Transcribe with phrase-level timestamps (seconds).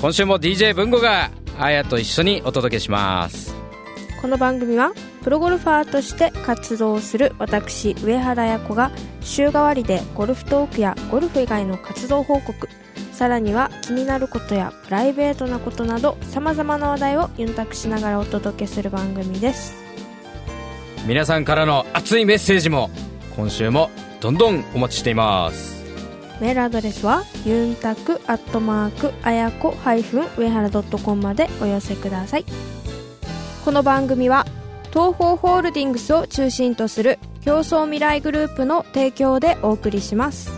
[0.00, 3.56] 今週も DJ 文吾があやと一緒にお届けします。
[4.22, 4.92] この番組は
[5.22, 8.90] プロゴルファーとして活動する私上原彩子が
[9.20, 12.68] 週替わりでゴルフトークやゴルフ以外の活動報告
[13.12, 19.74] さらには気になることやプライベートなことなどさまざまな話題をユンタクしながらお届けする番組です。
[21.06, 22.90] 皆さんからの熱いメッセージも
[23.36, 25.84] 今週もどんどんお待ちしています。
[26.40, 32.46] メールアドレスはユンタクアットマークあやこ上原 .com までお寄せください。
[33.66, 34.46] この番組は
[34.90, 40.50] 東方ホールディングスを中心とする競争未来グループの提供でお送りします。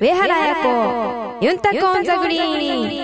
[0.00, 3.03] 上原彩子ユンタクオンザグリーン。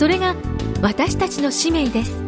[0.00, 0.34] それが
[0.80, 2.22] 私たちの使命です。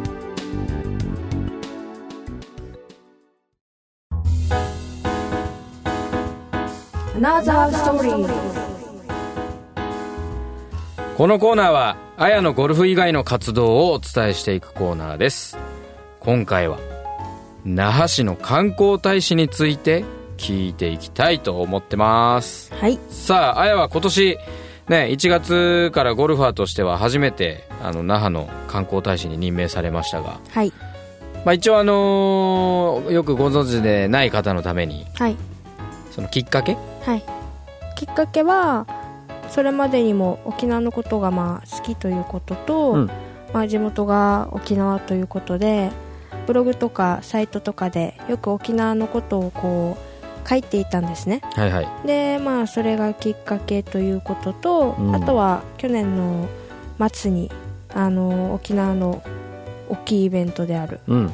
[11.16, 15.56] このコーナーはあやのゴルフ以外の活動をお伝えしていくコーナーです。
[16.20, 16.78] 今回は
[17.64, 20.04] 那覇市の観光大使について
[20.36, 22.70] 聞いていきたいと思ってます。
[22.74, 22.98] はい。
[23.08, 24.38] さああやは今年
[24.88, 30.72] ね1月からゴルファーとしては初めてあの那覇の観光大使に任命されましたが、はい。
[31.44, 35.36] まあ、一応あのーよくご存知でない方のためにはい。
[36.10, 36.76] そのきっかけ？
[37.04, 37.24] はい。
[37.96, 38.86] きっかけは
[39.50, 43.10] それまでにも沖縄のことがまあ好きということと、うん。
[43.52, 45.90] まあ、地元が沖縄ということで
[46.46, 50.11] ブログとかサイトとかでよく沖縄のことをこう
[50.48, 51.40] 書いていたんですね。
[51.54, 51.88] はいはい。
[52.06, 55.14] でまあそれがきっかけということと、うん。
[55.14, 56.48] あとは去年の
[57.12, 57.50] 末に
[57.94, 59.22] あの沖縄の
[59.88, 61.32] 大きいイベントであるうん。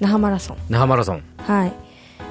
[0.00, 0.56] 那覇マラソン。
[0.68, 1.22] 那覇マラソン。
[1.38, 1.72] はい。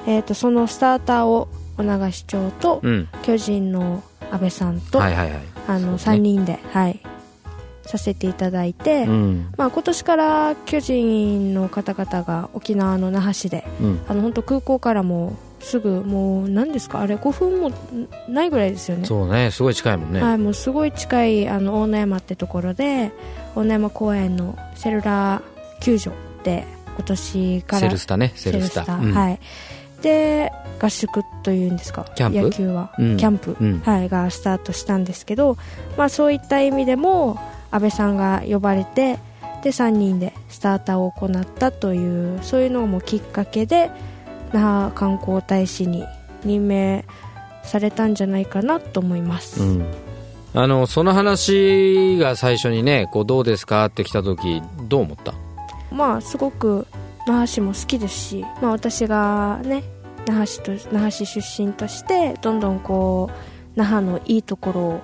[0.06, 3.08] えー、とそのスターターを小長市長と、うん。
[3.22, 5.42] 巨人の安倍さんと、はいはいはい。
[5.68, 5.94] あのね。
[5.98, 7.00] 3人で、はい、
[7.82, 9.52] させていただいて、うん。
[9.56, 14.00] まあ、今年から巨人の方々が沖縄の那覇市でうん。
[14.08, 17.00] あの本当空港からもうすぐもう何ですか？
[17.00, 17.70] あれ5分も
[18.28, 19.04] ないぐらいですよね。
[19.04, 19.50] そうね。
[19.50, 23.12] すごい近いもんね、はい、もうすごい近いあの大野山ってところで
[23.54, 26.12] 大野山公園のセルラー球場
[26.42, 26.66] で
[26.96, 28.32] 今年からセルスタね。
[28.34, 28.94] セルスタ。
[28.94, 29.12] うん。
[29.12, 29.38] はい。
[30.02, 30.50] で
[30.80, 32.06] 合宿というんですか？
[32.16, 32.40] キャンプ？
[32.40, 33.16] 野球は、うん。
[33.18, 33.80] キャンプ、うん。
[33.80, 35.58] はい、がスタートしたんですけど、
[35.98, 37.38] まあ、そういった意味でも
[37.70, 39.18] 安倍さんが呼ばれて
[39.62, 43.90] で3人でスターターを行ったというそういうのもきっかけで
[44.52, 46.04] 那覇観光大使に
[46.44, 47.04] 任命
[47.62, 49.84] されたんじゃないかなと思います、うん。
[50.54, 53.84] あのその話が最初にねこうどうですか？
[53.84, 55.34] って来た時どう思った？
[55.92, 56.86] まあすごく
[57.26, 59.84] 那覇市も好きですし、まあ、私がね
[60.26, 65.00] 那覇市と那覇市出身としてどんどんこう那覇のいいところを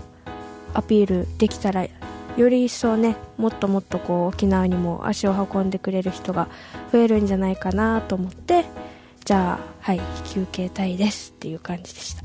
[0.75, 1.87] アピールできたら
[2.37, 6.49] より一層ねもっともっとこう沖縄にも足を運んでくれる人が
[6.93, 8.65] 増えるんじゃないかなと思って
[9.27, 12.23] じゃあはい引き受けたいですっていう感じでした。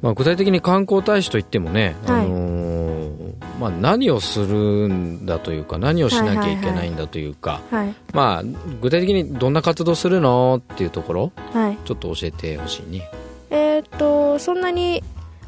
[0.00, 2.24] まあ、具体的に観光大使といってもね、はい。
[2.24, 7.94] あのーまあ、何をするんだというか何をしなきゃいけないんだというか、はい。
[8.14, 8.42] まあ、
[8.80, 11.78] 具体的にどんな活動するのっていうところはい。
[11.84, 13.10] ちょっと教えてほしいね。
[13.50, 15.02] えーっとそんなに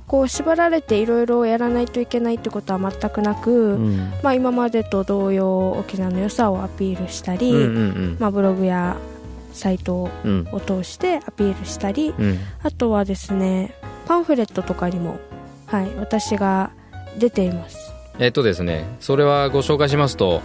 [0.07, 4.13] こう縛られていろいろやらないといけないってことは全くなく、うん。
[4.23, 8.99] まあ、今までと同様沖縄の良さをアピールしたり、うんうんまあ、ブログや
[9.53, 10.49] サイトうん。
[10.53, 12.39] を通してアピールしたりうん。
[12.63, 13.75] あとはですね
[14.07, 15.19] パンフレットとかにも、
[15.67, 16.71] はい、私が
[17.19, 17.93] 出ています。
[18.19, 20.43] えっとですねそれはご紹介しますと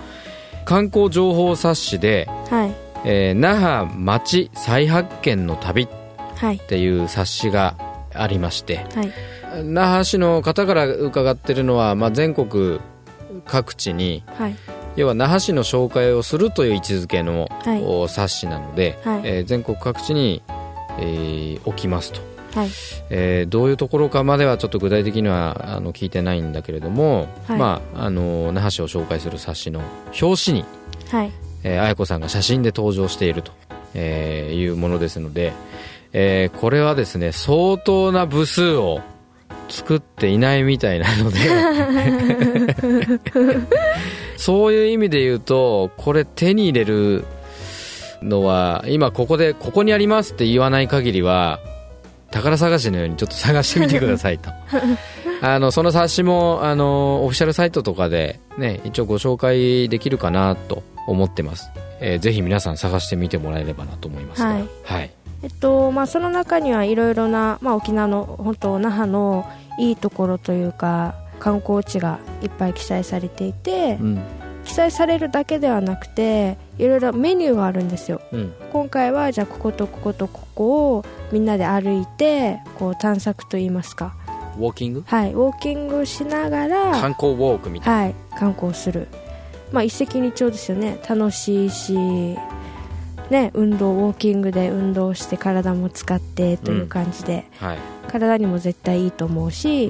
[0.65, 2.71] 観光情報冊子ではい。
[3.06, 5.88] えー那覇町再発見の旅っ
[6.36, 6.59] はい。
[6.59, 7.75] ていう冊子が
[8.13, 9.12] ありましてはい。
[9.63, 12.80] 那覇市の方から伺ってるのは、まあ、全国
[13.45, 14.56] 各地にはい
[14.98, 17.84] 要は那覇市の紹介をするという位置づけの、はい。
[17.86, 19.22] お冊子なので、はい。
[19.24, 20.42] えー全国各地に、
[21.00, 22.20] えー置きますと、
[22.60, 22.70] はい。
[23.10, 27.60] えーどういうところかまではちょっと具体的にはあの聞いてないんだけれども、はい。
[27.60, 29.82] まあ、あの那覇市を紹介する冊子の
[30.22, 30.66] 表紙に、
[31.12, 31.32] はい。
[31.64, 33.52] えー、綾子さんが写真で登場していると、
[33.94, 35.54] えーいうものですので、
[36.14, 39.02] えーこれはですね相当な部数を
[39.70, 41.40] 作っていないみたいなので
[44.38, 47.25] そういう意味で言うとこれ手に入れる
[48.22, 51.60] のは今ここでここにありますって言わない限りは
[52.31, 54.50] 宝探しのようにちょっと探してみてくださいと。
[55.39, 61.69] あのその冊子もあのオフィシャルサイトとかで、ね、一応ご紹介できるかなと思ってます、
[62.00, 64.42] えーぜひ皆さん探してみてもらえればなと思います。
[64.42, 64.63] がはい。
[64.83, 65.12] はい。
[65.44, 69.45] えっとまあ、その中にはいろいろな、まあ、沖縄の本当那覇の
[69.80, 74.22] いいところというか観光地がいっぱい記載されていて、うん。
[74.66, 78.19] 記載されるだけではなくていろいろメニューがあるんですよ。
[78.34, 78.54] うん。
[78.74, 84.13] 今回はじゃあこことこことここをみんなで歩いてこう探索といいますか。
[84.57, 85.04] ウォーキング？
[85.07, 89.07] はいウォーキングしながら観光ウォークみたいな、はい観光する。
[89.72, 91.00] まあ一石二鳥ですよね。
[91.07, 92.38] 楽しいし
[93.30, 97.78] ね運動ウォーキングで運動して体も使ってという感じで、はい。
[98.08, 99.86] 体にも絶対いいと思うし、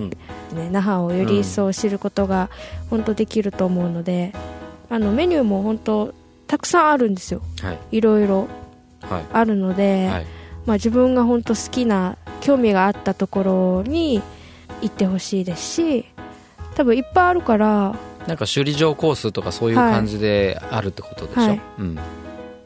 [0.51, 0.57] うん。
[0.57, 2.49] ね、那覇をより一層知ることが
[2.89, 4.33] 本当できると思うので、
[4.89, 6.13] あのメニューも本当
[6.47, 7.41] たくさんあるんですよ。
[7.61, 7.97] はい。
[7.97, 8.47] いろいろ
[9.01, 9.25] はい。
[9.31, 10.25] あるので、はい。
[10.67, 14.21] まあ、自分が本当好きな興味があったところに
[14.81, 16.05] 行ってほしいですし
[16.75, 17.95] 多分いっぱいあるから
[18.27, 21.61] なんか首里城コースとかそういう感じであるってことでしょ、はい。
[21.79, 21.97] うん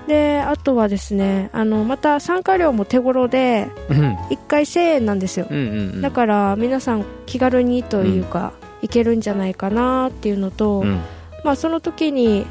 [0.08, 4.16] であとはですねあのまた参加料も手頃でうん。
[4.32, 6.02] 1回1000円なんですよ、うんうんうん。
[6.02, 11.02] だから皆さん気軽にというか、行けるんじゃないかなっていうのと、うん。
[11.44, 12.46] まあ、その時に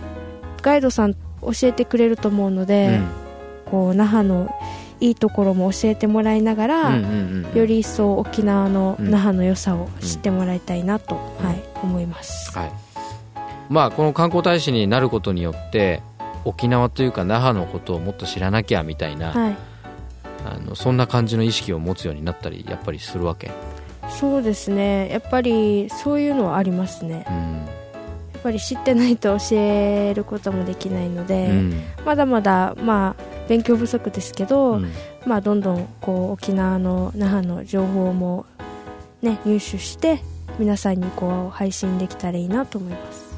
[0.63, 1.19] ガイドさん教
[1.63, 3.01] えてくれると思うので、
[3.67, 4.55] こう那覇の
[5.01, 7.59] いいところも教えてもらいながら、うんうんうんうん。
[7.59, 9.11] より一層沖縄のうん。
[9.11, 12.73] 那覇の良さを知ってもらいたいなと、はい、思います、はい。
[13.69, 16.03] まあこの観光大使になることによって
[16.45, 19.57] 沖縄というか那覇のことをもっと知らなきゃみたいな、はい、
[20.47, 23.51] あのそんな感じの意識を持つようになったりやっぱりするわけ、
[24.09, 25.09] そうですね。
[25.11, 27.25] やっぱりそういうのはありますね。
[27.29, 27.67] うん。
[28.33, 31.83] やっぱり知ってないと教えることもできないので、うん。
[32.05, 34.93] まだまだまあ勉強不足ですけど、うん。
[35.27, 38.47] まあどんどんこう沖縄の那覇の情報も
[39.23, 40.23] ね入手して
[40.59, 43.30] 皆さんにこう配信できたらいいなと思います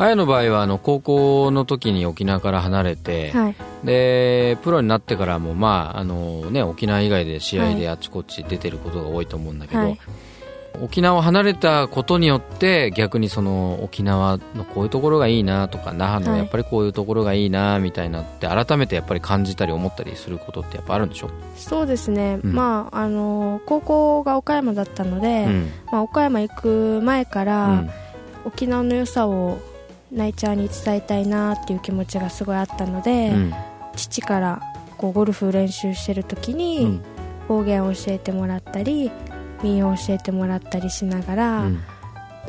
[0.00, 3.56] あやの場合はあの高校の時に沖縄から離れて、はい。
[3.84, 9.98] でプロになってからも、まああのね、沖縄以外で試合はいであちこち出てることが多いと思うんだけど、はい。
[10.82, 16.40] 沖縄を離れたことによって逆にその沖縄のこういうところがいいなとか那覇のはい。
[16.40, 22.54] やっぱりこういうところがいいなみたいなって改めてやっぱり感じたり思ったりすることってやっぱあるんでしょ、そうですね、うん。
[22.54, 25.70] まああの高校が岡山だったので、うん。
[25.92, 27.90] まあ、岡山行く前かうら、ん。
[28.46, 29.58] 沖縄の良さを
[30.12, 33.54] ナイちゃんに伝えたいなっていう気持ちがすごいあったので、うん。
[33.96, 34.62] 父から
[34.96, 37.02] こうゴルフ練習してる時うにん。
[37.48, 39.10] 方言を教えてもらったり
[39.62, 41.80] 民謡を教えてもらったりしながら、うん。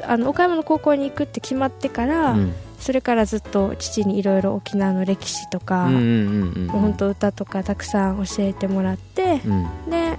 [0.03, 2.53] あの岡山の高校に行くって決まってから、うん。
[2.79, 9.89] それからずっと父にいろいろ沖縄の歴史とか、本当歌とかたくさん教えてもらって、うん。
[9.89, 10.17] で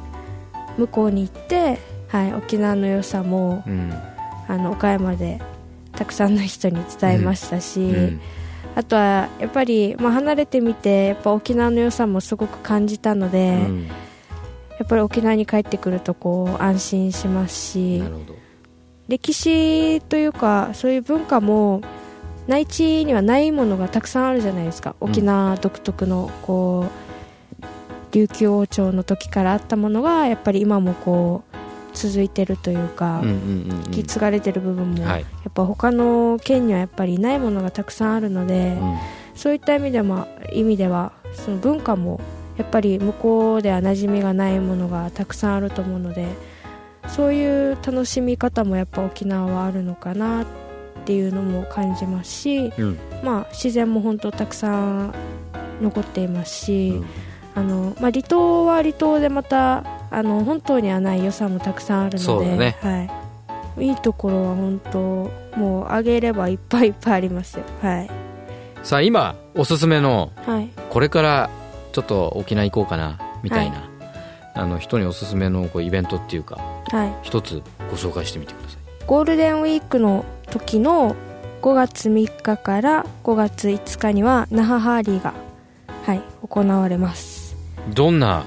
[0.79, 3.93] 向こうに行って、はい、沖縄の良さもうん。
[4.49, 5.41] あの岡山で
[6.03, 8.21] たくさんの人に伝えましたし、うん。
[8.75, 13.87] あとはやっぱり、まあ、離れてみてやっぱ沖縄の良さもすごく感じたので、うん。
[13.87, 18.03] やっぱり沖縄に帰ってくるとこう安心しますし
[19.07, 21.83] 歴史というかそういう文化も
[22.49, 24.97] 内地にはないものがたくさんあるじゃないですか。
[25.01, 25.11] うん。
[25.11, 31.62] 沖縄独特のこう琉球王朝の時からあったものがやっぱり今もこう
[31.95, 33.37] 続いてるというか、うんうんうん
[33.71, 33.77] うん。
[33.87, 35.21] 引き継がれてる部分も、はい。
[35.21, 38.99] やっぱ他の県にはやっぱりないものがたくさんあるので、うん。
[39.35, 42.21] そういった意味でも意味ではその文化も
[42.59, 46.27] やっぱり向こうでは馴染みがないものがたくさんあると思うので
[47.09, 50.47] そういう楽しみ方もやっぱ沖縄はあるのかなっ
[51.05, 52.99] ていうのも感じますし、うん。
[53.23, 55.15] まあ、自然も本当たくさん
[55.81, 57.07] 残っていますし、うん。
[57.55, 62.77] あのまあ、離島は離島でまたあの本島にはない良さもたくさんあるので、そうだね。
[62.83, 63.09] は
[63.79, 64.99] い、いいところは本当
[65.59, 67.65] もうあげればいっぱいいっぱいありますよ。
[67.81, 68.11] はい、
[68.83, 71.51] さあ今おすすめのはい、これから
[71.93, 73.89] ちょっと沖縄行こうかなみたいな、
[74.55, 76.57] あの人におすすめのこうイベントっていうか
[76.91, 77.15] はい。
[77.23, 78.79] 一つご紹介してみてください。
[79.07, 81.17] ゴールデンウィークの時の
[81.63, 85.33] 5月3日から5月5日には那覇ハーリーが、
[86.05, 87.57] はい、行われます。
[87.95, 88.45] どんな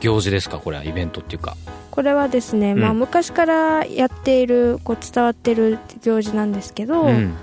[0.00, 0.58] 行事ですか？
[0.58, 1.56] これはイベントっていうか。
[1.90, 2.80] これはですね、うん。
[2.80, 7.34] まあ、昔からやっているこう伝わってる行事なんですけど、うん。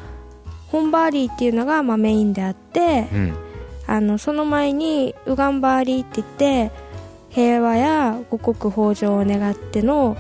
[0.67, 3.33] 本バーリーっていうのがまあメインであってうん。
[3.87, 6.27] あのその前にウガンバーリーって言っ
[6.69, 6.71] て
[7.29, 10.17] 平和や五穀豊穣を願っての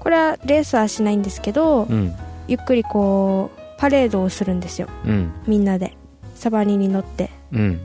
[0.00, 2.14] これはレースはしないんですけど、うん。
[2.46, 4.88] ゆっくりこうパレードをするんですよ。
[5.04, 5.32] うん。
[5.46, 5.96] みんなで。
[6.36, 7.30] サバニに乗って。
[7.52, 7.80] うん。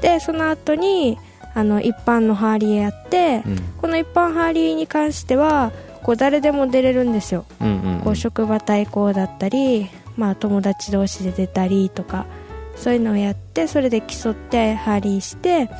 [0.00, 1.18] でその後に
[1.54, 3.56] あの一般のハーリーやって、うん。
[3.80, 5.72] この一般ハーリーに関しては
[6.04, 12.26] こう誰でも出れるんですよ、うんうんこう職場対抗だったり、まあ、友達同士で出たりとか
[12.76, 15.70] そういうのをやってそれで競ってハーリーして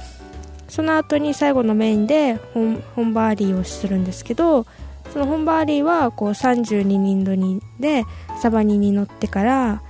[0.69, 4.65] その後に最後のメインで本本バーリーをするんですけど
[5.13, 8.05] その本バーリーはこう32人乗りで
[8.41, 9.83] サバニに乗ってから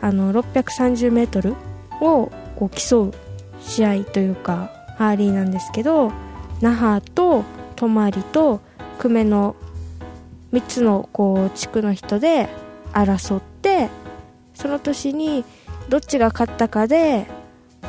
[0.00, 1.56] あの 630m
[2.00, 3.14] をこう競う
[3.60, 6.12] 試合というかハーリーなんですけど
[6.60, 7.42] 那覇と
[7.76, 8.60] 泊と
[9.00, 9.56] 久米の
[10.52, 12.48] 3つのこう地区の人で
[12.92, 13.88] 争って
[14.54, 15.44] その年に
[15.88, 17.26] どっちが勝ったかで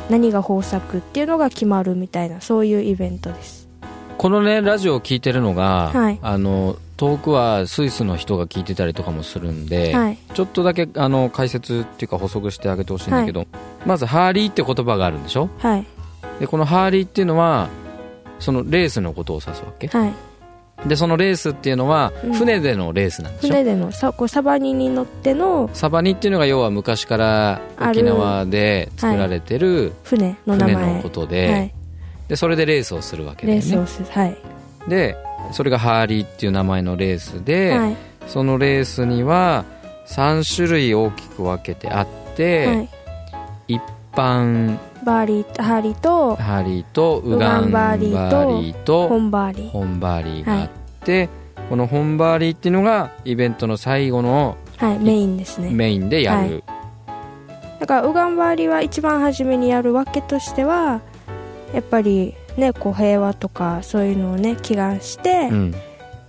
[0.10, 3.68] 何が豊作っていうのが決まるみたいなそういうイベントです。
[4.18, 6.20] このねラジオを聞いてるのが、はい。
[6.22, 10.18] あの遠くはスイスの人が聞いてたりとかもするんで、はい。
[10.34, 13.46] ちょっとだけあの解説っていうか補足してあげてほしいんだけど、
[13.86, 15.50] まずハーリーって言葉があるんでしょ？
[15.60, 15.86] はい
[16.40, 17.70] でこのハーリーっていうのは
[18.40, 19.88] そのレースのことを指すわけ。
[19.88, 20.14] はい。
[20.88, 22.34] でそのレースっていうのはうん。
[22.34, 30.76] 船でのレースなんでしょ、船でのさこうサバニに乗ってのサバニっていうのが要は昔から沖縄で作られてる船の名前。
[30.76, 31.74] 船のことで,、はい、
[32.28, 33.66] でそれでレースをするわけだよね。
[33.66, 34.08] レースをする。
[34.12, 34.38] はい、
[34.90, 35.16] で
[35.52, 37.98] それがハーリーっていう名前のレースで、はい。
[38.28, 39.66] そのレースには
[40.08, 42.90] 3種類大きく分けてあって、はい、
[43.68, 43.82] 一
[44.14, 49.70] 般バーリーハーリーとハーリーとウガンバーリーと本バーリー。
[49.70, 50.70] 本バーリーがあっ
[51.04, 51.30] て、
[51.70, 55.70] この本バーリーっていうのがイベントの最後のはいメインですね。
[55.72, 56.64] メインでやる、
[57.80, 61.02] だからウガンバーリは一番初めにやるわけとしては
[61.74, 65.76] やっぱりねこう平和とかそういうのをね祈願して、うん。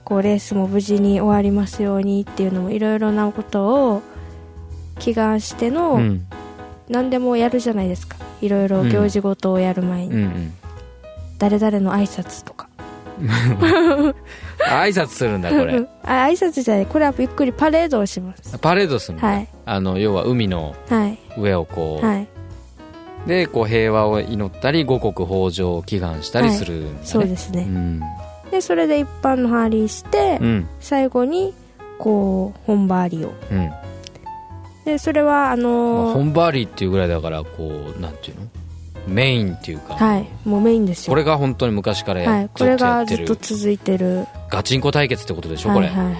[0.04, 4.02] こうレースも無事に終わりますようにっていうのもいろいろなことを
[4.99, 6.26] 祈願しての、うん。
[6.90, 10.53] 何でもやるじゃないですかいろいろ行事ごとをやる前に、うんうん。
[11.38, 12.69] 誰々の挨拶とか。
[14.69, 15.87] 挨拶するんだこれ。
[16.05, 16.87] あ挨拶じゃない。
[16.87, 18.59] これはゆっくりパレードをします。
[18.59, 19.49] パレードするんだ、はい。
[19.67, 21.19] あの要は海のはい。
[21.38, 22.26] 上をこう、はい。
[23.26, 28.00] でこう平和を祈ったり五穀豊穣を祈願したりするんだね、そうですね、うん。
[28.50, 30.69] でそれで一般のハーリーして、うん。
[30.81, 31.55] 最後に
[31.99, 33.73] こう本バーリーをうん
[34.85, 38.47] でそれはあまあのー本バーリーっていうぐらいだからこうなんていうの？
[39.07, 41.11] メインっていうか、はいもうメインですよ。
[41.11, 44.26] これが本当に昔からや,、はい、これがずずっと続いてる。
[44.50, 45.88] ガチンコ対決ってことでしょ、これ。
[45.88, 46.14] はいはい。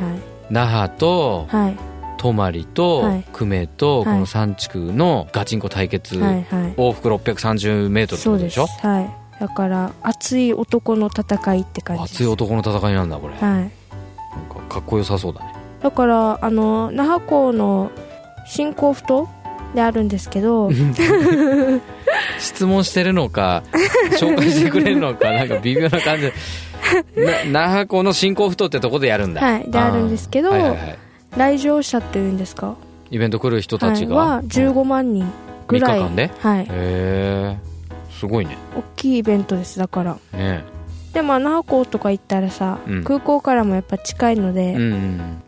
[0.51, 1.65] 那覇とはい。
[1.65, 1.77] はい
[2.25, 3.25] 泊とはい。
[3.35, 4.19] 久米とこはい。
[4.21, 6.75] の3地区のガチンコ対決、はいはい。
[6.77, 8.67] 往復630メートルってことでしょ？
[8.67, 9.11] はい。
[9.41, 13.43] だから熱い男の戦いって感じ熱い男の戦いなんだこれ、はい。
[13.43, 13.71] なんか
[14.69, 15.55] かっこよさそうだね。
[15.83, 17.91] だからあの那覇港の
[18.47, 19.29] 新港ふ頭
[19.75, 20.71] であるんですけど
[22.39, 23.63] 質問してるのか
[24.19, 26.33] 紹介してくれるのかなんか微妙な感じ
[27.51, 29.41] 那覇港の新興ふ頭ってとこでやるんだ。
[29.41, 30.99] はいであるんですけどはいはいはい。
[31.37, 32.77] 来場者っていうんですか？
[33.11, 35.27] イベント来る人たちが、はい、は15万人
[35.67, 36.31] ぐらい、3日間で？
[36.39, 36.63] はい。
[36.63, 37.57] へえ
[38.13, 38.57] すごいね。
[38.77, 40.17] 大きいイベントですだから。
[40.33, 40.63] ね
[41.13, 43.05] でも那覇港とか行ったらさ、うん。
[43.05, 45.43] 空港からもやっぱ近いので、うんうん。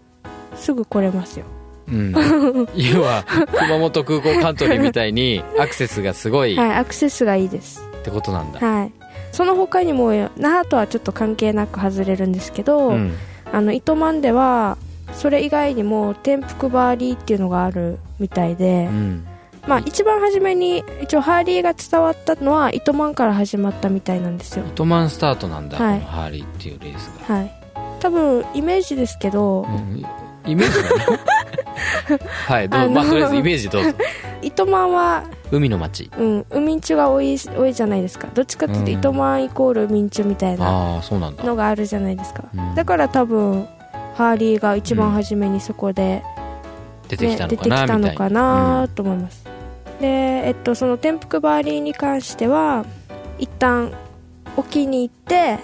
[0.56, 1.44] すぐ来れますよ
[1.90, 2.12] うん。
[2.74, 3.24] 要は
[3.58, 6.54] 熊本空港カントリーみたいにアクセスがすごい。
[6.54, 7.86] っはいアクセスがいいです。
[8.06, 8.92] てことなんだ、はい。
[9.32, 13.14] その他にも那覇とはちょっと関係なく外れるんですけど、うん。
[13.52, 14.76] あの糸満では
[15.12, 19.26] それ以外にも転覆バーリーっていうのがあるみたいで、うん。
[19.66, 24.64] まあ一番初めに一応ハーリーが伝わったのは糸満から始まったみたいなんですよ。
[24.66, 26.00] 糸満スタートなんだ、はい。
[26.00, 27.52] ハーリーっていうレースが、はい。
[28.00, 30.02] 多分イメージですけど、うん。
[30.46, 31.20] イメージだね
[32.48, 33.90] はいどうまあとりあえずイメージどうぞ。
[34.42, 36.10] 糸満は、海の町。
[36.18, 38.28] うん、海んちゅが多い多いじゃないですか。
[38.34, 38.98] どっちかっていうとうん。
[38.98, 41.00] 糸満イコール海んちゅみたいな
[41.44, 42.74] のがあるじゃないですか、うん。
[42.74, 43.66] だから多分
[44.14, 46.22] ハーリーが一番初めにそこで、
[47.08, 49.44] 出てきねたのかな、出てきたのかなと思います、
[50.00, 52.84] でえっとその転覆バーリーに関しては
[53.38, 53.92] 一旦
[54.56, 55.58] 沖に行って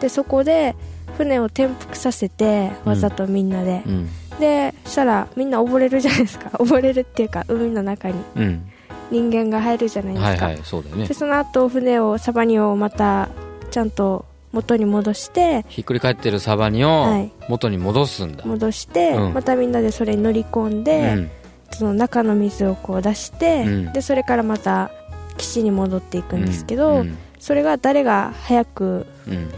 [0.00, 0.74] でそこで
[1.16, 6.50] 船を転覆させてわざとみんなで、うんでそしたらみんな溺れるじゃないですか。
[6.58, 8.70] 溺れるっていうか海の中にうん。
[9.10, 11.08] 人間が入るじゃないですか、はいはいそね。
[11.08, 13.30] でその後船をサバニをまた
[13.70, 17.32] ちゃんと元に戻してひっくり返ってるサバニをはい。
[17.48, 19.34] 元に戻すんだ、戻して、うん。
[19.34, 21.30] またみんなでそれに乗り込んで、うん。
[21.70, 23.92] その中の水をこう出して、うん。
[23.92, 24.90] でそれからまた
[25.36, 27.16] 岸に戻っていくんですけど、うん。
[27.38, 29.48] それが誰が早くうん。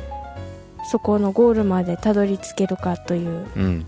[0.90, 3.86] そこのゴールまでたどり着けるかといううん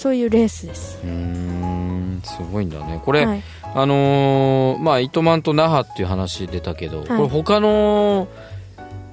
[0.00, 0.98] そういうレースです。
[1.04, 3.02] うーんすごいんだね。
[3.04, 3.42] これ、はい、
[3.74, 7.06] あのーまあ糸満と那覇っていう話出たけど、い。
[7.06, 8.26] これ他の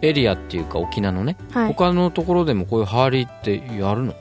[0.02, 1.74] エリアっていうか沖縄のね、はい。
[1.74, 4.14] 他のところでもこういうハーリーってやるの？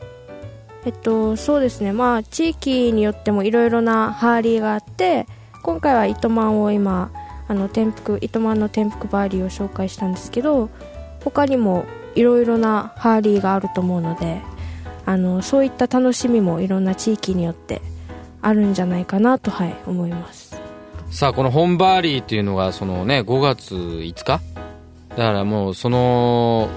[0.84, 1.92] えっとそうですね。
[1.92, 5.26] まあ地域によってもいろいろなハーリーがあって
[5.62, 7.12] 今回は糸満を今
[7.46, 10.68] あの転覆糸満の転覆バーリーを紹介したんですけど
[11.22, 11.84] 他にも
[12.16, 14.42] いろいろなハーリーがあると思うので
[15.06, 17.80] あのそういった楽しみもいろんな地域によって
[18.42, 20.60] あるんじゃないかなとはい思います。
[21.10, 24.24] さあこの本バーリーっていうのがそのね5月5日？
[24.24, 26.68] だからもうその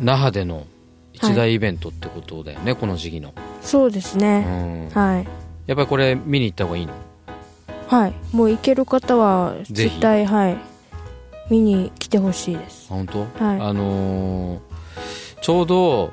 [0.00, 0.66] 那覇での
[1.12, 5.28] 一大イベントってことだよね、この時期の、そうですうね、ん、はい。
[5.66, 6.94] やっぱりこれ見に行った方がいいの？
[7.88, 8.14] はい。
[8.32, 10.56] もう行ける方は絶対はい。
[11.50, 12.86] 見に来てほしいです。
[12.90, 13.60] あ本当、はい。
[13.60, 14.60] あのー
[15.42, 16.12] ちょうど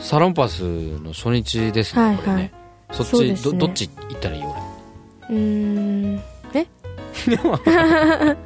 [0.00, 2.50] サロンパスの初日ですね、はいこれね、はい
[2.92, 3.34] そっちね。
[3.34, 4.42] どどっち行ったらいい？
[4.42, 4.52] 俺。
[5.30, 5.36] うー
[6.16, 6.20] ん。
[6.54, 6.66] え？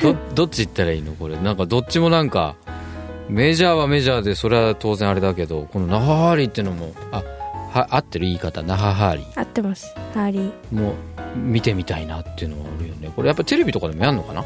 [0.00, 1.12] どどっち行ったらいいの？
[1.14, 1.36] これ。
[1.36, 2.54] なんかどっちもなんか
[3.28, 7.24] メジャーはメジャーでそれは当然あれだけどこの那覇ハーリーっていうのもあ
[7.72, 8.62] は合ってる言い方？
[8.62, 9.92] 那覇ハーリ合ってます。
[10.14, 10.52] ハーリー。
[10.72, 10.94] ーも
[11.34, 13.10] 見てみたいなっていうのはあるよね。
[13.16, 14.44] これやっぱテレビとかでもやんのかな？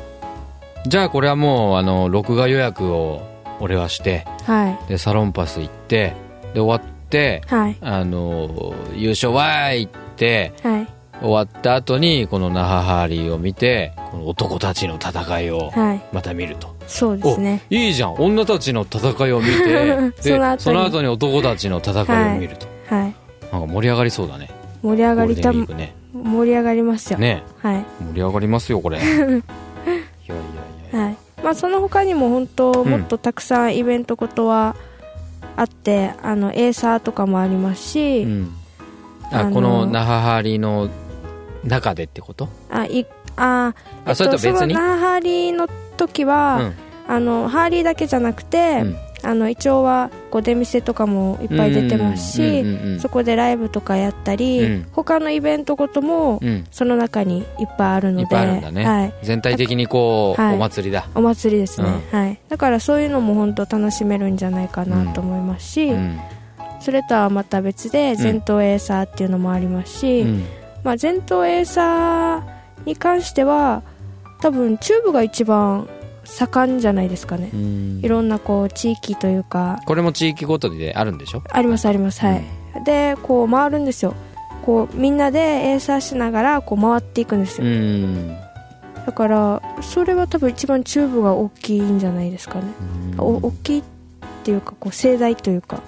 [0.87, 3.21] じゃあこれはもうあの録画予約を
[3.61, 4.88] 俺はしてはい。
[4.88, 6.14] でサロンパス行って
[6.55, 7.77] で終わってはい。
[7.81, 10.87] あの優勝わーいってはい。
[11.21, 16.03] 終わった後にこの那覇ハーリーを見てこの男たちの戦いをはい。
[16.12, 16.77] また見ると。
[16.87, 17.62] そうですね。
[17.71, 18.14] おいいじゃん。
[18.14, 20.61] 女たちの戦いを見てで その後に。
[20.61, 23.14] その後に男たちの戦いを見ると、はい。
[23.53, 24.51] なんか盛り上がりそうだね。
[24.83, 25.94] 盛り上がりたね。
[26.14, 27.18] 盛り上がりますよ。
[27.18, 27.42] ね。
[27.62, 27.85] はい。
[28.01, 28.99] 盛り上がりますよこれ
[31.49, 32.91] まあその他にも本当うん。
[32.91, 34.77] もっとたくさんイベントことは
[35.57, 38.53] あって、あのエーサーとかもありますし、うん。
[39.33, 40.91] あこの那覇ハーリーの
[41.65, 42.51] 中でってこと？
[42.69, 43.07] あい
[43.37, 44.59] ああそれと別に？
[44.59, 46.75] そのナーハーリーの時は、うん。
[47.15, 54.87] あのハーリーだけじゃなくて、うんあの一応はこう出店とかもいっぱい出てますし、うんうんうんうんそこでライブとかやったり、うん。
[54.92, 56.66] 他のイベントごともうん。
[56.70, 57.44] その中にいっ
[57.76, 60.54] ぱいあるのでね、はい、全体的にこう、はい。
[60.57, 66.18] お祭りだ、お祭りですね、うはい、だからそういうのも本当楽しめるんじゃないかなと思いますし、うん。
[66.81, 70.44] それとはまた別で前頭エーサーっていうのもありますし、うん。
[70.83, 73.83] まあ、前頭エーサーに関しては
[74.40, 75.88] 多分チューブが一番
[76.29, 78.01] 盛んじゃないですかね、うん。
[78.03, 79.81] いろんなこう地域というか。
[79.87, 81.43] これも地域ごとであるんでしょ？
[81.51, 82.21] ありますあります。
[82.21, 82.45] はい、
[82.85, 84.14] でこう回るんですよ。
[84.64, 88.37] こうみんなでエーサーしながらこう回っていくんですうよ、ん。
[89.07, 92.67] だからそれは多分一番チューブが大きいんじゃないですかね、
[93.17, 93.83] お大きいっ
[94.45, 95.81] ていうかこう盛大というか。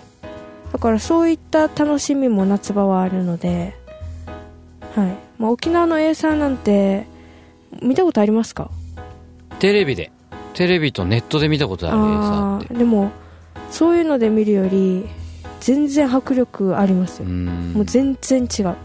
[0.72, 3.76] だからそういった楽しみも夏場はあるので、
[4.96, 5.16] はい。
[5.38, 7.06] まあ、沖縄のエーサーなんて
[7.82, 8.70] 見たことありますか？
[9.58, 10.12] テレビで
[10.60, 12.74] テレビとネットで見たことあるエーサーって。
[12.74, 13.10] ーでも
[13.70, 15.08] そういうので見るより
[15.60, 17.72] 全然迫力ありますよ、うん。
[17.72, 18.76] もう全然違う。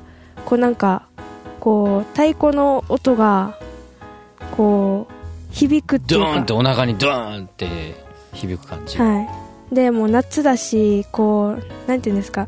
[0.45, 1.05] こうなんか
[1.59, 3.59] こう太鼓の音が
[4.55, 6.27] こう響くっていうか。
[6.27, 7.67] ドーンってお腹にドーンって
[8.31, 9.23] 響く感じ、は
[9.69, 12.47] い、でもう夏だしこうなんていうんですか、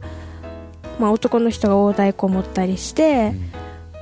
[1.02, 3.34] まあ、男の人が大太鼓持ったりして、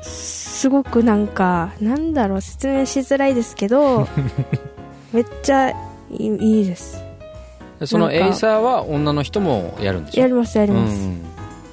[0.04, 4.08] すごくなんかなんだろう説明しづらいですけど
[5.16, 5.76] めっちゃい
[6.12, 7.04] いいいです。
[7.86, 10.22] そのエイサーは女の人もやるんでしょ？
[10.22, 11.26] やりますやります、うん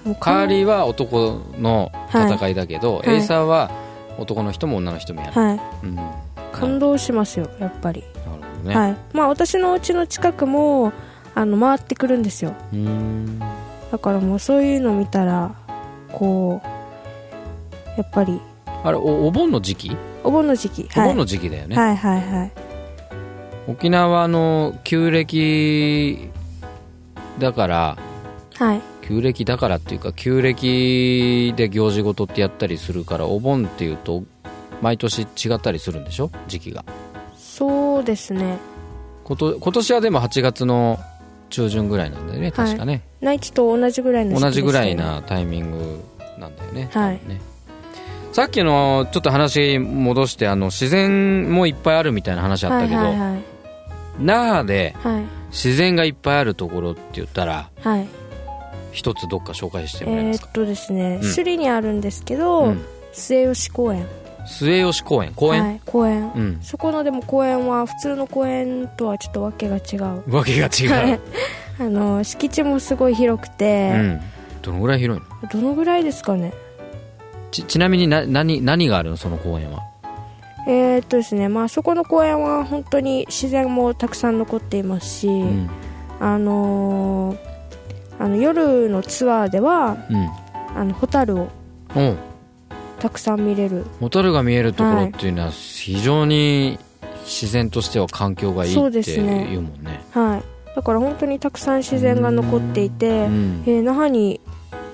[0.04, 3.10] もうハーリーは男の戦いだけど、はい。
[3.10, 3.70] エイサーは
[4.18, 5.60] 男の人も女の人もやる、はい。
[5.84, 6.08] うん、なる
[6.50, 8.96] 感動しますよやっぱり、ほどね、はい。
[9.12, 10.92] まあ、私の家の近くも
[11.36, 12.52] あの回ってくるんですよ。
[13.92, 15.54] だからもうそういうの見たら
[16.10, 16.66] こう
[17.96, 18.40] やっぱり。
[18.82, 19.96] あれおお盆の時期？
[20.24, 20.88] お盆の時期。
[20.96, 22.52] お盆の時期だよね、はいはいはい
[23.68, 26.30] 沖縄の旧暦
[27.38, 27.96] だから
[28.54, 28.80] はい。
[29.02, 34.24] 旧暦だからっていうか旧暦で行事事ってやったりするからお盆っていうと
[34.80, 36.30] 毎年違ったりするんでしょ？
[36.48, 36.84] 時期が。
[37.36, 38.58] そうですね。
[39.24, 40.98] こと今年はでも8月の
[41.50, 46.02] 中旬ぐらいなんだよね確かね、内地と同じぐらいの時期同じぐらいなタイミング
[46.38, 47.20] なんだよね,、はい。
[47.26, 47.40] ね。
[48.32, 53.51] さっきのちょっと話戻してあの自然もいっぱいあるみたいな話あったけど、はいはいはい
[54.18, 55.22] 那覇ではい。
[55.50, 58.06] 自然がいっぱいあるところって言ったらはい。
[58.92, 60.46] 一つどっか紹介してもらえますか？
[60.46, 61.20] えー、っ、とですね、うん。
[61.20, 62.84] 首里にあるんですけど、うん。
[63.12, 64.06] 末吉公園。
[64.46, 65.32] 末吉公園？
[65.34, 66.58] 公園、はい、公園、うん。
[66.62, 70.34] そこのでも公園は普通の公園とはちょっとわけが違う。
[70.34, 71.14] わけが違はい。
[71.14, 71.20] う
[71.78, 74.20] あの敷地もすごい広くて、うん、
[74.60, 75.48] どのぐらい広いの？
[75.48, 76.52] どのぐらいですかね？
[77.50, 79.16] ちちなみにな何何があるの？
[79.16, 79.80] その公園は
[80.66, 85.70] えー、っとですねまあそこの公園は本当に自然もたくさん残っていますし、うん。
[86.20, 87.52] あのー
[88.18, 89.96] あの夜のツアーでは
[90.76, 91.48] あのホタルを
[93.00, 93.84] たくさん見れる。
[93.98, 96.78] ホタルが見えるところっていうのは非常に
[97.24, 99.48] 自然としては環境がいいってですね。
[99.50, 100.00] 言うもんね。
[100.12, 100.42] はい。
[100.76, 103.62] だから本当にたくさん自然が残っていて、うん。
[103.66, 104.40] えー那覇に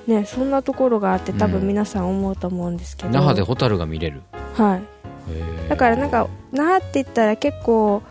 [0.07, 4.23] ねそんなところがあって多うん分皆さん思うと思うんですけど、那覇でホタルが見れる。
[4.55, 4.83] はい
[5.69, 8.03] だからなんか那覇って言ったら結構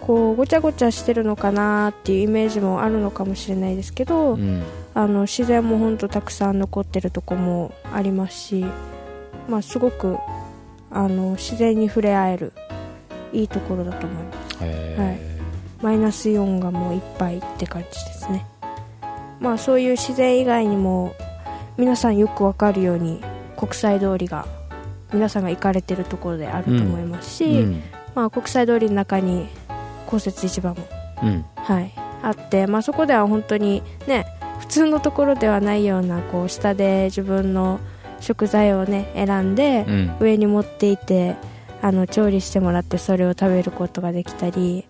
[0.00, 4.62] こうごちゃごちゃしてるのかなっていうイメージもあるのかもしれないですけど、うん。
[4.94, 8.66] あの自然も本当たくさん残ってるとこもありますし、
[9.48, 10.18] まあ、すごく
[10.90, 12.52] あの自然に触れ合える
[13.32, 14.64] いいところだと思います。
[14.64, 15.18] はい。
[15.82, 18.44] マイナスイオンがもういっぱいって感じですね。
[19.40, 21.14] まあそういう自然以外にも
[21.76, 23.20] 皆さんよくわかるように
[23.56, 24.46] 国際通りが
[25.12, 27.82] 皆さんが行かれてるところであると思いますし、うん。
[28.14, 29.48] まあ、国際通りの中に
[30.06, 30.76] 公設市場も、
[31.22, 31.44] うん。
[31.56, 34.26] はい、あって、まあ、そこでは本当にね
[34.60, 37.80] 普通のところではないようなこう下で自分の
[38.20, 40.16] 食材をね選んでうん。
[40.20, 41.36] 上に持っていて
[41.82, 44.86] あの調理してもらってそれを食べることができたり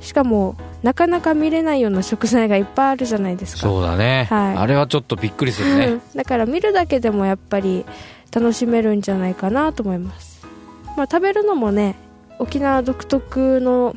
[0.00, 3.62] しかもなかなか見れないような食材がいっぱいあるじゃないですか。
[3.62, 4.56] そうだね、はい。
[4.56, 6.00] あれはちょっとびっくりするね。
[6.14, 7.84] だから見るだけでもやっぱり
[8.32, 10.46] 楽しめるんじゃないかなと思います、
[10.96, 11.96] まあ、食べるのもね
[12.38, 13.94] 沖縄独特の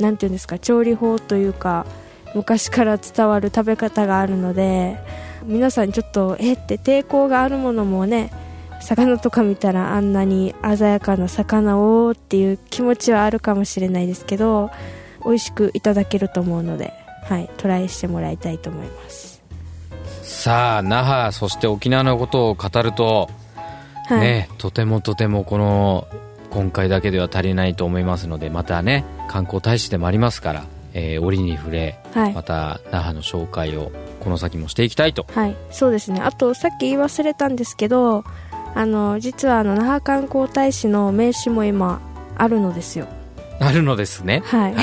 [0.00, 1.86] なんていうんですか調理法というか
[2.34, 4.98] 昔から伝わる食べ方があるので
[5.44, 8.32] 皆さんちょっとえって抵抗があるものもね
[8.80, 14.70] 魚とか見たらあんなに鮮やかな魚をっていう気持ちはあるかもしれないですけど
[15.24, 16.92] 美味しくいただけると思うので、
[17.24, 19.42] はい、トライしてもらいたいと思います、
[20.22, 23.28] さあ那覇そして沖縄のことを語ると、
[24.14, 26.06] はいねとてもとてもこの
[26.50, 36.20] 今回だけでは足りないと思いますのでまたね観光大使でもありますから、えー折に触れはいまた那覇の紹介をこの先もしていきたいとはい、そうですね。
[36.20, 38.24] あと、さっき言い忘れたんですけど、
[38.74, 42.00] あの、実はあの、那覇観光大使の名刺も今、
[42.36, 43.06] あるのですよ。
[43.58, 44.74] あるのですねはい。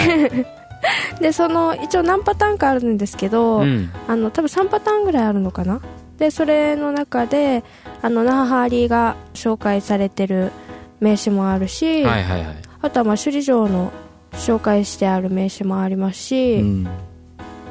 [1.22, 5.82] で、その、一応何パターンかあるんですけど、うんあの、多分3パターンぐらいあるのかな。
[6.18, 7.64] で、それの中で、
[8.02, 10.52] あの、那覇ハーリーが紹介されてる
[11.00, 13.92] 名刺もあるし、はいはいはい、あとはまあ首里城の
[14.34, 16.88] 紹介してある名刺もありますし、うん。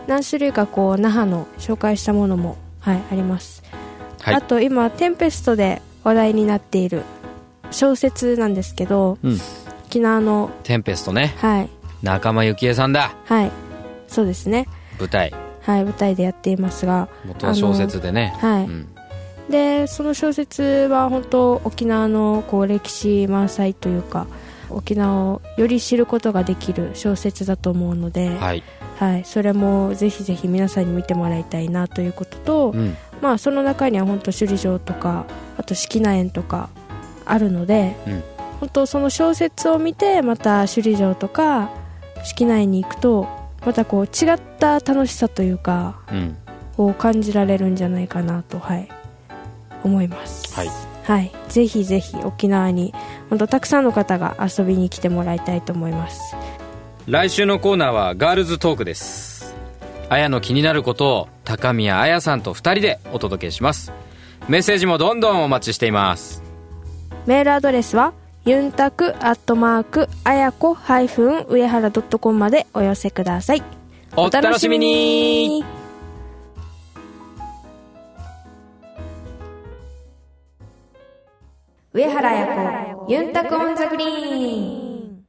[0.06, 3.64] 何種類かこう那覇の紹介したものも、はい、あります、
[4.22, 4.34] はい。
[4.34, 7.02] あと今テンペストで話題になっている
[7.72, 9.38] 小説なんですけどうん、
[9.86, 11.34] 沖縄のテンペストね。
[11.38, 11.68] はい。
[12.02, 13.16] 仲間由紀恵さんだ。
[13.24, 13.50] はい。
[14.06, 14.68] そうですね。
[15.00, 15.32] 舞台
[15.66, 18.88] はい舞台でやっていますが元は小説でね、はい、うん。
[19.50, 24.28] でその小説は本当沖縄のこう歴史満載というか
[24.70, 28.62] 沖縄をより知ることができる小説だと思うので、はい、
[28.96, 32.96] はい、それもぜひぜひ皆さんに見てもらいたいなということと、うん。
[33.20, 35.26] まあその中には本当首里城とか
[35.56, 36.68] あと式名園とか
[37.24, 38.22] あるので、うん。
[38.60, 41.70] 本当その小説を見てまた首里城とか
[42.24, 43.28] 式名園に行くと
[43.66, 46.36] またこう違った楽しさというかうん。
[46.78, 48.88] を感じられるんじゃないかなとはい。
[49.82, 50.54] 思います。
[50.54, 50.70] はい。
[51.04, 52.92] はい、ぜひぜひ沖縄に
[53.30, 56.34] 本当たくさんの方が遊びに来てもらいたいと思います。
[57.06, 59.54] 来週のコーナーはガールズトークです。
[60.08, 63.92] あやの気になることを高宮あやさんと2人でお届けします。
[64.48, 66.42] メッセージもどんどんお待ちしています。
[67.26, 68.12] メールアドレスは
[68.46, 73.62] ユンタクアットマークあやこハイフン上原ドットコムまでお寄せください。
[74.16, 75.64] お楽しみに。
[81.92, 85.24] 上原彩子ユンタク on the green。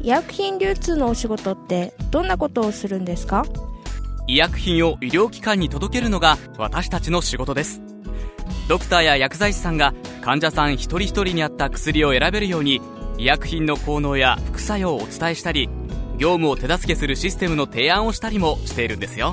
[0.00, 3.44] 医薬品流通のお仕事ってどんなことをするんですか？
[4.26, 7.82] 医薬品を医療機関に届けるのが私たちの仕事です。
[8.70, 9.92] ドクターや薬剤師さんが
[10.28, 12.82] 患者さん一人一人に合った薬を選べるように
[13.16, 15.70] 医薬品の効能や副作用をお伝えしたり
[16.18, 19.32] 業務を手助けするシステムの提案をしたりもしているんですよ。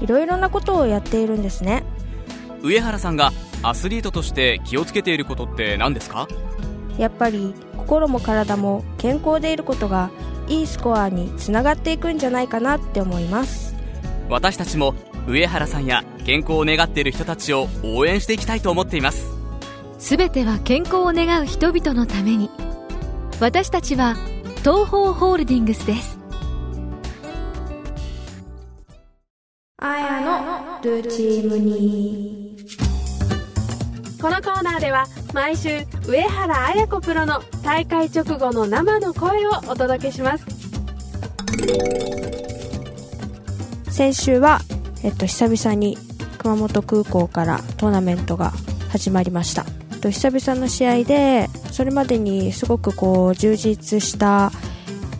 [0.00, 1.84] いろいろなことをやっているんですね。
[2.62, 3.30] 上原さんが
[3.62, 6.26] アスリートとして気をつけていることって何ですか？
[6.96, 10.08] やっぱり心も体も健康でいることが
[10.48, 13.76] いいスコアにつながっていくんじゃないかなって思います。
[14.30, 14.94] 私たちも
[15.28, 19.35] 上原さんや健康を願っている人たちを応援していきたいと思っています
[19.98, 22.50] すべては健康を願う人々のために。
[23.40, 24.16] 私たちは
[24.60, 26.18] 東方ホールディングスです。
[29.78, 32.56] あやのルチームに
[34.20, 35.04] このコーナーでは
[35.34, 40.46] 毎週上原綾子プロの大会直後の生の声をお届けします。
[43.90, 44.60] 先週は、
[45.02, 45.96] えっと、久々に
[46.38, 48.52] 熊本空港からトーナメントが
[48.90, 49.75] 始まりました。
[50.06, 54.52] と久々の試合でそれまでにすごくこう充実した、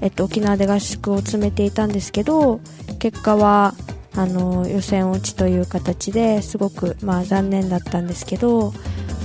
[0.00, 2.60] えっと、沖縄で合宿を詰めていたんですけど
[3.00, 3.74] 結果は
[4.14, 8.72] あの予選落ちという形ですごく、まあ、残念だったんですけど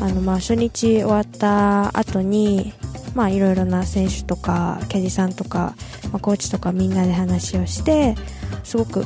[0.02, 2.74] あの、まあ、初日終わった後に
[3.14, 5.76] まあいろいろな選手とかキャディさんとか、
[6.12, 8.16] まあ、コーチとかみんなで話をして
[8.64, 9.06] すごく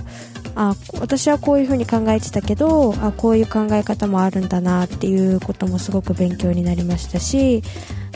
[0.55, 7.61] あ私はこういうふうに考えてたけどあこういう考え方もあるんだなっていうこともすごく勉強になりましたし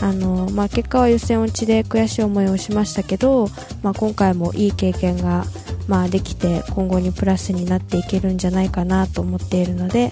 [0.01, 3.49] あの、まあ、結果は予選落ちで悔しい思いをしましたけど、
[3.83, 5.43] まあ、今回もいい経験が、
[5.87, 10.11] まあ、できて今後にプラスになっていけるんじゃないかなと思っているので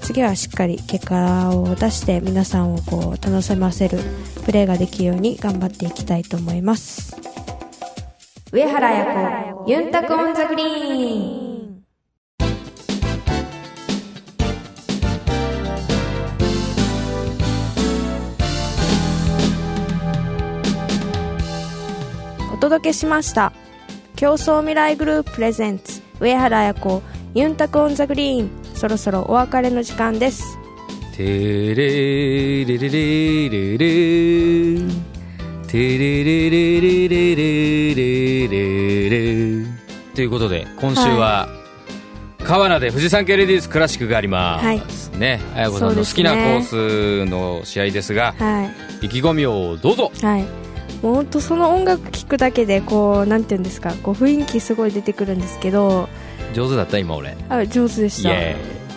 [0.00, 3.98] 次はしっかり結果を出して皆さんをこう楽しませる
[4.44, 7.16] プレーができるように頑張っていきたいと思います。
[8.50, 11.37] 上原彩子ユンタク on the green。
[22.68, 23.52] 届けしました。
[24.14, 27.02] 共創未来グループプレゼンツ上原彩子
[27.34, 28.50] ユンタク on the green。
[28.74, 30.58] そろそろお別れの時間です。
[31.16, 34.80] てれれれれれれ
[35.66, 39.66] てれれれれれれれれれ
[40.14, 41.48] ということで今週は、
[42.44, 48.64] 川名で富士山系レディースクラシックがあります、ね綾子さんの好きなコースの試合ですがは
[49.02, 50.67] い意気込みをどうぞはい
[51.02, 56.08] もう本当その音楽聴くだけでこうなんていうんですかこう雰囲気すごい出てくるんですけど
[56.54, 57.36] 上手だった今俺。
[57.48, 58.30] あ上手でした。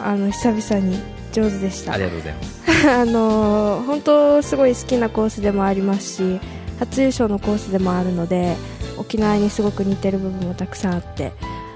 [0.04, 0.98] あの久々に
[1.32, 1.94] 上手でした。
[1.94, 2.62] ありがとうございます。
[2.90, 6.40] あの本当すごい好きなコースでもありますし
[6.80, 8.56] 初優勝のコースでもあるので
[8.98, 11.34] 沖縄にすごく似てる部分もたくさんあって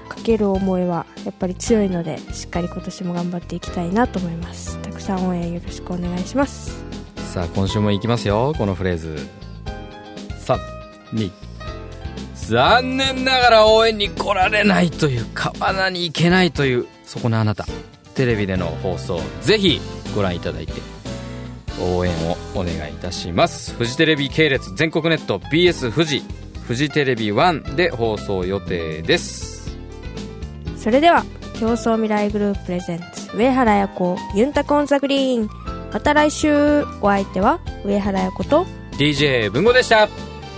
[0.08, 4.78] かける思いはやっぱり強いのでしっかり今年も頑張っていきたいなと思います。
[4.78, 6.84] たくさん応援よろしくお願いします。
[7.32, 9.28] さあ今週もいきますよこのフレーズ
[10.46, 11.30] 32
[12.34, 17.66] 残念ながら応援に来られないという川名に行けないというそこのあなた
[18.14, 19.80] テレビでの放送ぜひ
[20.14, 20.74] ご覧いただいて
[21.80, 23.74] 応援をお願いいたします。
[23.74, 26.22] フジテレビ系列全国ネット BS 富士
[26.66, 29.70] フジテレビ1で放送予定です。
[30.78, 31.24] それでは
[31.58, 35.48] 競争未来グループプレゼンツ上原彩子ユンタコンザグリーン。
[35.92, 36.84] また来週。
[37.00, 40.08] お相手は上原彩子と DJ 文吾でした